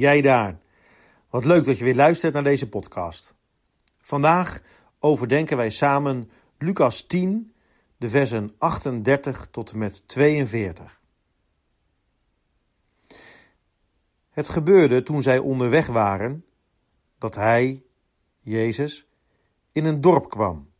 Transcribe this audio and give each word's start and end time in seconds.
jij 0.00 0.20
daar. 0.20 0.58
Wat 1.30 1.44
leuk 1.44 1.64
dat 1.64 1.78
je 1.78 1.84
weer 1.84 1.94
luistert 1.94 2.32
naar 2.32 2.42
deze 2.42 2.68
podcast. 2.68 3.34
Vandaag 3.98 4.60
overdenken 4.98 5.56
wij 5.56 5.70
samen 5.70 6.30
Lucas 6.58 7.02
10, 7.02 7.52
de 7.96 8.08
versen 8.08 8.54
38 8.58 9.48
tot 9.50 9.72
en 9.72 9.78
met 9.78 10.08
42. 10.08 11.00
Het 14.30 14.48
gebeurde 14.48 15.02
toen 15.02 15.22
zij 15.22 15.38
onderweg 15.38 15.86
waren 15.86 16.44
dat 17.18 17.34
hij, 17.34 17.82
Jezus, 18.40 19.06
in 19.72 19.84
een 19.84 20.00
dorp 20.00 20.30
kwam. 20.30 20.70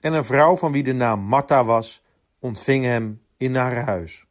En 0.00 0.12
een 0.12 0.24
vrouw 0.24 0.56
van 0.56 0.72
wie 0.72 0.82
de 0.82 0.92
naam 0.92 1.20
Martha 1.20 1.64
was, 1.64 2.02
ontving 2.38 2.84
hem 2.84 3.22
in 3.36 3.54
haar 3.54 3.84
huis. 3.84 4.26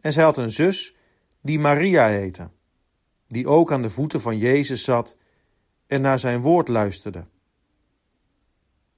En 0.00 0.12
zij 0.12 0.24
had 0.24 0.36
een 0.36 0.50
zus 0.50 0.95
die 1.46 1.58
Maria 1.58 2.06
heette, 2.06 2.50
die 3.26 3.48
ook 3.48 3.72
aan 3.72 3.82
de 3.82 3.90
voeten 3.90 4.20
van 4.20 4.38
Jezus 4.38 4.84
zat 4.84 5.16
en 5.86 6.00
naar 6.00 6.18
zijn 6.18 6.40
woord 6.40 6.68
luisterde. 6.68 7.26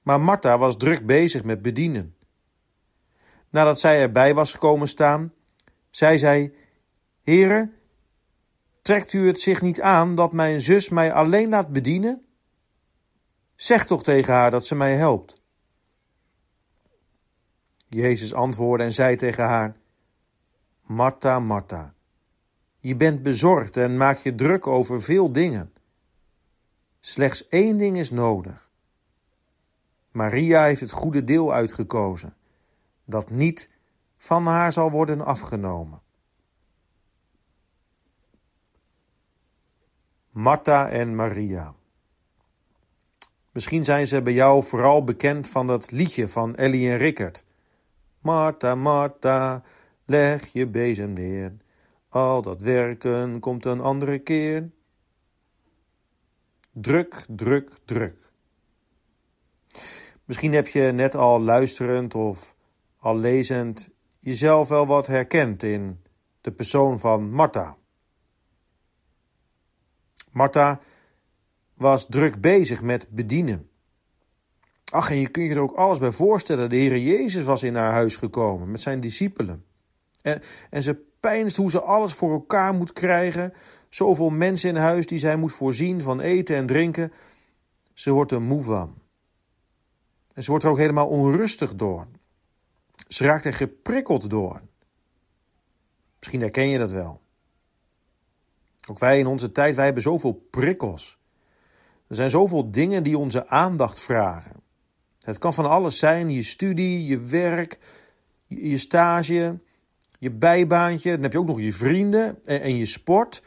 Maar 0.01 0.21
Martha 0.21 0.57
was 0.57 0.77
druk 0.77 1.05
bezig 1.05 1.43
met 1.43 1.61
bedienen. 1.61 2.15
Nadat 3.49 3.79
zij 3.79 4.01
erbij 4.01 4.33
was 4.33 4.51
gekomen 4.51 4.87
staan, 4.87 5.33
zei 5.89 6.17
zij: 6.17 6.53
Heere, 7.21 7.71
trekt 8.81 9.13
u 9.13 9.27
het 9.27 9.41
zich 9.41 9.61
niet 9.61 9.81
aan 9.81 10.15
dat 10.15 10.33
mijn 10.33 10.61
zus 10.61 10.89
mij 10.89 11.13
alleen 11.13 11.49
laat 11.49 11.71
bedienen? 11.71 12.25
Zeg 13.55 13.85
toch 13.85 14.03
tegen 14.03 14.33
haar 14.33 14.51
dat 14.51 14.65
ze 14.65 14.75
mij 14.75 14.95
helpt. 14.95 15.41
Jezus 17.87 18.33
antwoordde 18.33 18.85
en 18.85 18.93
zei 18.93 19.15
tegen 19.15 19.43
haar: 19.43 19.75
Martha, 20.81 21.39
Martha, 21.39 21.93
je 22.79 22.95
bent 22.95 23.23
bezorgd 23.23 23.77
en 23.77 23.97
maak 23.97 24.17
je 24.17 24.35
druk 24.35 24.67
over 24.67 25.01
veel 25.01 25.31
dingen. 25.31 25.73
Slechts 26.99 27.47
één 27.47 27.77
ding 27.77 27.97
is 27.97 28.11
nodig. 28.11 28.69
Maria 30.11 30.63
heeft 30.63 30.81
het 30.81 30.91
goede 30.91 31.23
deel 31.23 31.53
uitgekozen, 31.53 32.35
dat 33.05 33.29
niet 33.29 33.69
van 34.17 34.45
haar 34.45 34.73
zal 34.73 34.91
worden 34.91 35.25
afgenomen. 35.25 36.01
Martha 40.29 40.89
en 40.89 41.15
Maria. 41.15 41.73
Misschien 43.51 43.83
zijn 43.83 44.07
ze 44.07 44.21
bij 44.21 44.33
jou 44.33 44.63
vooral 44.63 45.03
bekend 45.03 45.47
van 45.47 45.67
dat 45.67 45.91
liedje 45.91 46.27
van 46.27 46.55
Ellie 46.55 46.89
en 46.89 46.97
Rickert. 46.97 47.43
Martha, 48.19 48.75
Martha, 48.75 49.63
leg 50.05 50.47
je 50.47 50.67
bezem 50.67 51.13
neer. 51.13 51.53
Al 52.09 52.41
dat 52.41 52.61
werken 52.61 53.39
komt 53.39 53.65
een 53.65 53.81
andere 53.81 54.19
keer. 54.19 54.69
Druk, 56.71 57.25
druk, 57.27 57.71
druk. 57.85 58.31
Misschien 60.25 60.53
heb 60.53 60.67
je 60.67 60.81
net 60.81 61.15
al 61.15 61.41
luisterend 61.41 62.15
of 62.15 62.55
al 62.99 63.17
lezend 63.17 63.89
jezelf 64.19 64.67
wel 64.67 64.87
wat 64.87 65.07
herkend 65.07 65.63
in 65.63 66.03
de 66.41 66.51
persoon 66.51 66.99
van 66.99 67.31
Martha. 67.31 67.77
Martha 70.31 70.79
was 71.73 72.05
druk 72.09 72.41
bezig 72.41 72.81
met 72.81 73.07
bedienen. 73.09 73.69
Ach, 74.91 75.09
en 75.09 75.17
je 75.17 75.27
kunt 75.27 75.49
je 75.49 75.55
er 75.55 75.61
ook 75.61 75.75
alles 75.75 75.99
bij 75.99 76.11
voorstellen. 76.11 76.69
De 76.69 76.75
Heer 76.75 76.97
Jezus 76.97 77.45
was 77.45 77.63
in 77.63 77.75
haar 77.75 77.91
huis 77.91 78.15
gekomen 78.15 78.71
met 78.71 78.81
zijn 78.81 78.99
discipelen. 78.99 79.65
En, 80.21 80.41
en 80.69 80.83
ze 80.83 81.08
hoe 81.55 81.69
ze 81.69 81.81
alles 81.81 82.13
voor 82.13 82.31
elkaar 82.31 82.73
moet 82.73 82.93
krijgen. 82.93 83.53
Zoveel 83.89 84.29
mensen 84.29 84.69
in 84.69 84.75
huis 84.75 85.05
die 85.05 85.19
zij 85.19 85.35
moet 85.35 85.53
voorzien 85.53 86.01
van 86.01 86.19
eten 86.19 86.55
en 86.55 86.65
drinken. 86.65 87.11
Ze 87.93 88.11
wordt 88.11 88.31
er 88.31 88.41
moe 88.41 88.63
van. 88.63 88.93
En 90.33 90.43
ze 90.43 90.49
wordt 90.49 90.65
er 90.65 90.71
ook 90.71 90.77
helemaal 90.77 91.07
onrustig 91.07 91.75
door. 91.75 92.07
Ze 93.07 93.25
raakt 93.25 93.45
er 93.45 93.53
geprikkeld 93.53 94.29
door. 94.29 94.61
Misschien 96.17 96.41
herken 96.41 96.69
je 96.69 96.77
dat 96.77 96.91
wel. 96.91 97.21
Ook 98.89 98.99
wij 98.99 99.19
in 99.19 99.27
onze 99.27 99.51
tijd, 99.51 99.75
wij 99.75 99.85
hebben 99.85 100.03
zoveel 100.03 100.47
prikkels. 100.49 101.17
Er 102.07 102.15
zijn 102.15 102.29
zoveel 102.29 102.71
dingen 102.71 103.03
die 103.03 103.17
onze 103.17 103.47
aandacht 103.47 103.99
vragen. 103.99 104.55
Het 105.21 105.37
kan 105.37 105.53
van 105.53 105.69
alles 105.69 105.97
zijn: 105.97 106.29
je 106.29 106.43
studie, 106.43 107.05
je 107.05 107.19
werk, 107.19 107.79
je 108.47 108.77
stage, 108.77 109.59
je 110.19 110.31
bijbaantje. 110.31 111.11
Dan 111.11 111.21
heb 111.21 111.31
je 111.31 111.39
ook 111.39 111.47
nog 111.47 111.59
je 111.59 111.73
vrienden 111.73 112.43
en, 112.43 112.75
je 112.75 112.85
sport. 112.85 113.43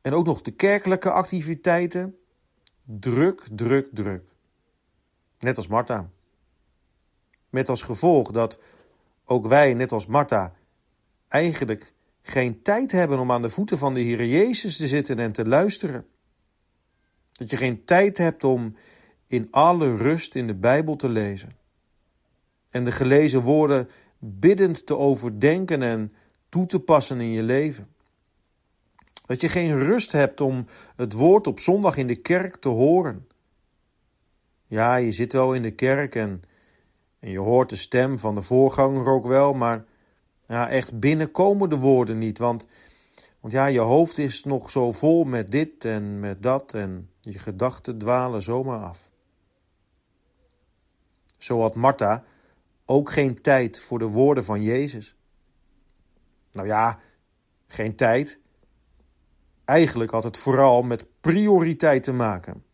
En 0.00 0.12
ook 0.12 0.26
nog 0.26 0.42
de 0.42 0.50
kerkelijke 0.50 1.10
activiteiten. 1.10 2.18
Druk, 2.84 3.46
druk, 3.52 3.88
druk. 3.92 4.22
Net 5.38 5.56
als 5.56 5.68
Martha. 5.68 6.10
Met 7.50 7.68
als 7.68 7.82
gevolg 7.82 8.30
dat 8.30 8.58
ook 9.24 9.46
wij, 9.46 9.74
net 9.74 9.92
als 9.92 10.06
Martha, 10.06 10.52
eigenlijk 11.28 11.92
geen 12.22 12.62
tijd 12.62 12.92
hebben 12.92 13.18
om 13.18 13.32
aan 13.32 13.42
de 13.42 13.48
voeten 13.48 13.78
van 13.78 13.94
de 13.94 14.00
Heer 14.00 14.26
Jezus 14.26 14.76
te 14.76 14.86
zitten 14.86 15.18
en 15.18 15.32
te 15.32 15.48
luisteren. 15.48 16.06
Dat 17.32 17.50
je 17.50 17.56
geen 17.56 17.84
tijd 17.84 18.18
hebt 18.18 18.44
om 18.44 18.76
in 19.26 19.48
alle 19.50 19.96
rust 19.96 20.34
in 20.34 20.46
de 20.46 20.54
Bijbel 20.54 20.96
te 20.96 21.08
lezen. 21.08 21.56
En 22.70 22.84
de 22.84 22.92
gelezen 22.92 23.40
woorden 23.40 23.88
biddend 24.24 24.86
te 24.86 24.96
overdenken 24.96 25.82
en 25.82 26.12
toe 26.48 26.66
te 26.66 26.80
passen 26.80 27.20
in 27.20 27.30
je 27.30 27.42
leven. 27.42 27.88
Dat 29.26 29.40
je 29.40 29.48
geen 29.48 29.78
rust 29.78 30.12
hebt 30.12 30.40
om 30.40 30.66
het 30.96 31.12
woord 31.12 31.46
op 31.46 31.58
zondag 31.58 31.96
in 31.96 32.06
de 32.06 32.16
kerk 32.16 32.56
te 32.56 32.68
horen. 32.68 33.28
Ja, 34.66 34.96
je 34.96 35.12
zit 35.12 35.32
wel 35.32 35.54
in 35.54 35.62
de 35.62 35.74
kerk 35.74 36.14
en, 36.14 36.42
en 37.18 37.30
je 37.30 37.38
hoort 37.38 37.70
de 37.70 37.76
stem 37.76 38.18
van 38.18 38.34
de 38.34 38.42
voorganger 38.42 39.06
ook 39.06 39.26
wel, 39.26 39.54
maar 39.54 39.84
ja, 40.46 40.68
echt 40.68 41.00
binnenkomen 41.00 41.68
de 41.68 41.78
woorden 41.78 42.18
niet. 42.18 42.38
Want, 42.38 42.66
want 43.40 43.52
ja, 43.52 43.66
je 43.66 43.80
hoofd 43.80 44.18
is 44.18 44.44
nog 44.44 44.70
zo 44.70 44.92
vol 44.92 45.24
met 45.24 45.50
dit 45.50 45.84
en 45.84 46.20
met 46.20 46.42
dat 46.42 46.74
en 46.74 47.10
je 47.20 47.38
gedachten 47.38 47.98
dwalen 47.98 48.42
zomaar 48.42 48.80
af. 48.80 49.10
Zo 51.38 51.60
had 51.60 51.74
Martha 51.74 52.24
ook 52.84 53.10
geen 53.10 53.40
tijd 53.40 53.80
voor 53.80 53.98
de 53.98 54.04
woorden 54.04 54.44
van 54.44 54.62
Jezus. 54.62 55.16
Nou 56.52 56.66
ja, 56.66 57.00
geen 57.66 57.96
tijd. 57.96 58.38
Eigenlijk 59.64 60.10
had 60.10 60.24
het 60.24 60.36
vooral 60.36 60.82
met 60.82 61.06
prioriteit 61.20 62.02
te 62.02 62.12
maken. 62.12 62.64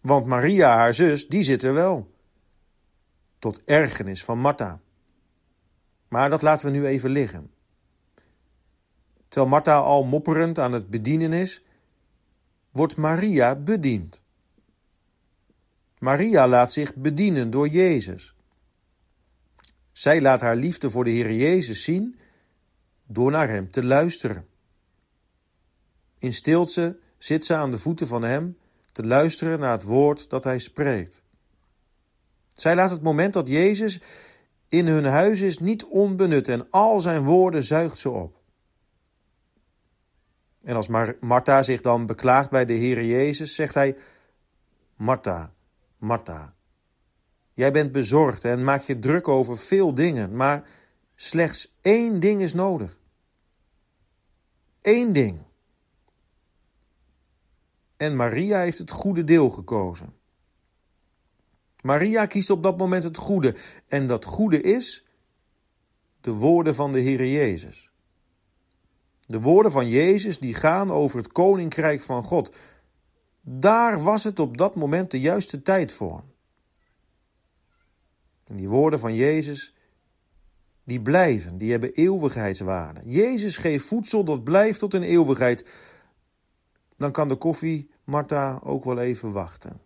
Want 0.00 0.26
Maria, 0.26 0.76
haar 0.76 0.94
zus, 0.94 1.28
die 1.28 1.42
zit 1.42 1.62
er 1.62 1.74
wel. 1.74 2.12
Tot 3.38 3.64
ergernis 3.64 4.24
van 4.24 4.38
Martha. 4.38 4.80
Maar 6.08 6.30
dat 6.30 6.42
laten 6.42 6.72
we 6.72 6.78
nu 6.78 6.86
even 6.86 7.10
liggen. 7.10 7.50
Terwijl 9.28 9.52
Martha 9.52 9.76
al 9.76 10.04
mopperend 10.04 10.58
aan 10.58 10.72
het 10.72 10.90
bedienen 10.90 11.32
is, 11.32 11.64
wordt 12.70 12.96
Maria 12.96 13.54
bediend. 13.54 14.24
Maria 15.98 16.48
laat 16.48 16.72
zich 16.72 16.94
bedienen 16.94 17.50
door 17.50 17.68
Jezus. 17.68 18.33
Zij 19.94 20.20
laat 20.20 20.40
haar 20.40 20.56
liefde 20.56 20.90
voor 20.90 21.04
de 21.04 21.10
Heer 21.10 21.32
Jezus 21.32 21.82
zien 21.82 22.18
door 23.06 23.30
naar 23.30 23.48
Hem 23.48 23.70
te 23.70 23.84
luisteren. 23.84 24.46
In 26.18 26.34
stilte 26.34 26.98
zit 27.18 27.44
ze 27.44 27.54
aan 27.54 27.70
de 27.70 27.78
voeten 27.78 28.06
van 28.06 28.22
Hem 28.22 28.58
te 28.92 29.06
luisteren 29.06 29.58
naar 29.58 29.72
het 29.72 29.82
woord 29.82 30.30
dat 30.30 30.44
Hij 30.44 30.58
spreekt. 30.58 31.22
Zij 32.48 32.74
laat 32.74 32.90
het 32.90 33.02
moment 33.02 33.32
dat 33.32 33.48
Jezus 33.48 34.00
in 34.68 34.86
hun 34.86 35.04
huis 35.04 35.40
is 35.40 35.58
niet 35.58 35.84
onbenut 35.84 36.48
en 36.48 36.70
al 36.70 37.00
zijn 37.00 37.22
woorden 37.22 37.64
zuigt 37.64 37.98
ze 37.98 38.10
op. 38.10 38.42
En 40.62 40.76
als 40.76 40.88
Mar 40.88 41.16
Martha 41.20 41.62
zich 41.62 41.80
dan 41.80 42.06
beklaagt 42.06 42.50
bij 42.50 42.64
de 42.64 42.72
Heer 42.72 43.04
Jezus, 43.04 43.54
zegt 43.54 43.74
hij: 43.74 43.96
Martha, 44.96 45.52
Martha, 45.98 46.53
jij 47.54 47.72
bent 47.72 47.92
bezorgd 47.92 48.44
en 48.44 48.64
maak 48.64 48.82
je 48.82 48.98
druk 48.98 49.28
over 49.28 49.58
veel 49.58 49.94
dingen, 49.94 50.36
maar 50.36 50.68
slechts 51.14 51.74
één 51.80 52.20
ding 52.20 52.42
is 52.42 52.54
nodig. 52.54 52.98
Eén 54.80 55.12
ding. 55.12 55.38
En 57.96 58.16
Maria 58.16 58.58
heeft 58.58 58.78
het 58.78 58.90
goede 58.90 59.24
deel 59.24 59.50
gekozen. 59.50 60.14
Maria 61.80 62.26
kiest 62.26 62.50
op 62.50 62.62
dat 62.62 62.78
moment 62.78 63.04
het 63.04 63.16
goede. 63.16 63.56
En 63.88 64.06
dat 64.06 64.24
goede 64.24 64.60
is 64.60 65.04
de 66.20 66.32
woorden 66.32 66.74
van 66.74 66.92
de 66.92 66.98
Heer 66.98 67.26
Jezus. 67.26 67.90
De 69.26 69.40
woorden 69.40 69.72
van 69.72 69.88
Jezus 69.88 70.38
die 70.38 70.54
gaan 70.54 70.90
over 70.90 71.18
het 71.18 71.32
koninkrijk 71.32 72.02
van 72.02 72.24
God. 72.24 72.56
Daar 73.40 74.02
was 74.02 74.24
het 74.24 74.38
op 74.38 74.56
dat 74.56 74.74
moment 74.74 75.10
de 75.10 75.20
juiste 75.20 75.62
tijd 75.62 75.92
voor. 75.92 76.24
En 78.54 78.60
die 78.60 78.68
woorden 78.68 78.98
van 78.98 79.14
Jezus, 79.14 79.74
die 80.84 81.02
blijven, 81.02 81.58
die 81.58 81.70
hebben 81.70 81.92
eeuwigheidswaarde. 81.92 83.00
Jezus 83.04 83.56
geeft 83.56 83.84
voedsel 83.84 84.24
dat 84.24 84.44
blijft 84.44 84.78
tot 84.78 84.94
in 84.94 85.02
eeuwigheid. 85.02 85.66
Dan 86.96 87.12
kan 87.12 87.28
de 87.28 87.36
koffie, 87.36 87.90
Martha, 88.04 88.60
ook 88.62 88.84
wel 88.84 88.98
even 88.98 89.32
wachten. 89.32 89.80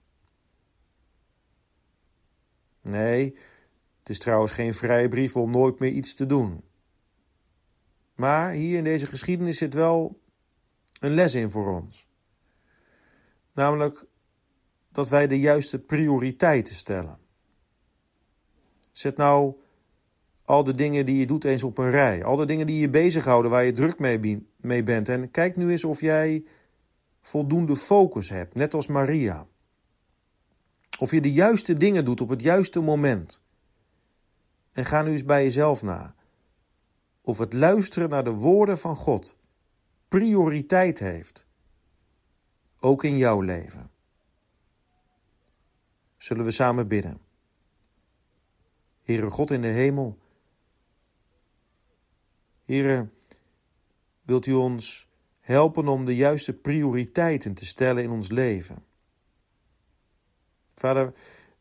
Nee, 2.80 3.36
het 3.98 4.08
is 4.08 4.18
trouwens 4.18 4.52
geen 4.52 4.74
vrijbrief 4.74 5.36
om 5.36 5.50
nooit 5.50 5.78
meer 5.78 5.92
iets 5.92 6.14
te 6.14 6.26
doen. 6.26 6.64
Maar 8.14 8.50
hier 8.50 8.78
in 8.78 8.84
deze 8.84 9.06
geschiedenis 9.06 9.58
zit 9.58 9.74
wel 9.74 10.20
een 11.00 11.14
les 11.14 11.34
in 11.34 11.50
voor 11.50 11.80
ons. 11.80 12.08
Namelijk 13.52 14.04
dat 14.92 15.08
wij 15.08 15.26
de 15.26 15.40
juiste 15.40 15.78
prioriteiten 15.78 16.74
stellen. 16.74 17.26
Zet 18.98 19.16
nou 19.16 19.54
al 20.44 20.64
de 20.64 20.74
dingen 20.74 21.06
die 21.06 21.18
je 21.18 21.26
doet 21.26 21.44
eens 21.44 21.62
op 21.62 21.78
een 21.78 21.90
rij. 21.90 22.24
Al 22.24 22.36
de 22.36 22.44
dingen 22.44 22.66
die 22.66 22.80
je 22.80 22.90
bezighouden, 22.90 23.50
waar 23.50 23.64
je 23.64 23.72
druk 23.72 23.98
mee, 23.98 24.46
mee 24.56 24.82
bent. 24.82 25.08
En 25.08 25.30
kijk 25.30 25.56
nu 25.56 25.70
eens 25.70 25.84
of 25.84 26.00
jij 26.00 26.44
voldoende 27.20 27.76
focus 27.76 28.28
hebt, 28.28 28.54
net 28.54 28.74
als 28.74 28.86
Maria. 28.86 29.46
Of 30.98 31.10
je 31.10 31.20
de 31.20 31.32
juiste 31.32 31.74
dingen 31.74 32.04
doet 32.04 32.20
op 32.20 32.28
het 32.28 32.42
juiste 32.42 32.80
moment. 32.80 33.40
En 34.72 34.84
ga 34.84 35.02
nu 35.02 35.10
eens 35.10 35.24
bij 35.24 35.42
jezelf 35.42 35.82
na. 35.82 36.14
Of 37.20 37.38
het 37.38 37.52
luisteren 37.52 38.08
naar 38.08 38.24
de 38.24 38.34
woorden 38.34 38.78
van 38.78 38.96
God 38.96 39.36
prioriteit 40.08 40.98
heeft. 40.98 41.46
Ook 42.80 43.04
in 43.04 43.16
jouw 43.16 43.40
leven. 43.40 43.90
Zullen 46.16 46.44
we 46.44 46.50
samen 46.50 46.88
bidden? 46.88 47.27
Heere 49.08 49.30
God 49.30 49.50
in 49.50 49.60
de 49.60 49.68
hemel. 49.68 50.18
Heere, 52.64 53.08
wilt 54.22 54.46
u 54.46 54.52
ons 54.52 55.08
helpen 55.40 55.88
om 55.88 56.04
de 56.04 56.16
juiste 56.16 56.52
prioriteiten 56.52 57.54
te 57.54 57.66
stellen 57.66 58.02
in 58.02 58.10
ons 58.10 58.30
leven? 58.30 58.84
Vader, 60.74 61.12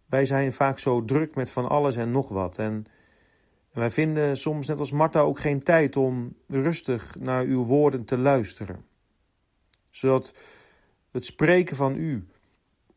wij 0.06 0.26
zijn 0.26 0.54
vaak 0.54 0.80
zo 0.80 1.06
druk 1.06 1.36
met 1.36 1.52
van 1.52 1.70
alles 1.70 1.96
en 1.96 2.12
nog 2.12 2.30
wat. 2.30 2.58
En 2.58 2.86
wij 3.72 3.92
vinden 3.92 4.38
soms, 4.38 4.68
net 4.68 4.80
als 4.80 4.92
Martha, 4.92 5.20
ook 5.20 5.40
geen 5.40 5.64
tijd 5.64 5.96
om 5.96 6.36
rustig 6.48 7.16
naar 7.20 7.46
uw 7.46 7.64
woorden 7.64 8.06
te 8.06 8.18
luisteren. 8.18 8.86
Zodat 9.90 10.34
het 11.12 11.26
spreken 11.26 11.76
van 11.76 11.96
u 11.96 12.28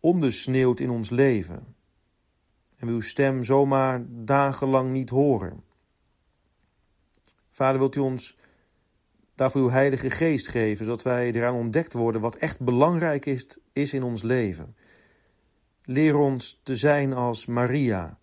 ondersneeuwt 0.00 0.80
in 0.80 0.90
ons 0.90 1.10
leven. 1.10 1.78
En 2.80 2.86
we 2.86 2.92
uw 2.92 3.00
stem 3.00 3.44
zomaar 3.44 4.04
dagenlang 4.08 4.90
niet 4.90 5.10
horen. 5.10 5.64
Vader, 7.50 7.78
wilt 7.78 7.96
u 7.96 8.00
ons 8.00 8.36
daarvoor 9.34 9.60
uw 9.60 9.70
Heilige 9.70 10.10
Geest 10.10 10.48
geven, 10.48 10.84
zodat 10.84 11.02
wij 11.02 11.32
eraan 11.32 11.54
ontdekt 11.54 11.92
worden 11.92 12.20
wat 12.20 12.36
echt 12.36 12.60
belangrijk 12.60 13.26
is, 13.26 13.58
is 13.72 13.92
in 13.92 14.02
ons 14.02 14.22
leven. 14.22 14.76
Leer 15.84 16.16
ons 16.16 16.60
te 16.62 16.76
zijn 16.76 17.12
als 17.12 17.46
Maria, 17.46 18.18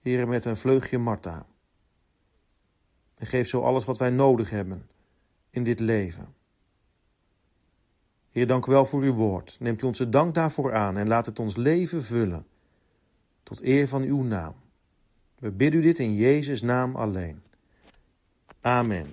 Heren, 0.00 0.28
met 0.28 0.44
een 0.44 0.56
vleugje 0.56 0.98
Martha. 0.98 1.46
En 3.14 3.26
geef 3.26 3.48
zo 3.48 3.60
alles 3.60 3.84
wat 3.84 3.98
wij 3.98 4.10
nodig 4.10 4.50
hebben 4.50 4.88
in 5.50 5.64
dit 5.64 5.80
leven. 5.80 6.34
Heer, 8.30 8.46
dank 8.46 8.66
u 8.66 8.72
wel 8.72 8.84
voor 8.84 9.02
uw 9.02 9.14
woord. 9.14 9.56
Neemt 9.60 9.82
u 9.82 9.86
onze 9.86 10.08
dank 10.08 10.34
daarvoor 10.34 10.74
aan 10.74 10.96
en 10.96 11.08
laat 11.08 11.26
het 11.26 11.38
ons 11.38 11.56
leven 11.56 12.02
vullen. 12.02 12.46
Tot 13.42 13.62
eer 13.62 13.88
van 13.88 14.02
uw 14.02 14.22
naam. 14.22 14.54
We 15.38 15.50
bidden 15.50 15.80
u 15.80 15.82
dit 15.82 15.98
in 15.98 16.14
Jezus' 16.14 16.62
naam 16.62 16.96
alleen. 16.96 17.42
Amen. 18.60 19.06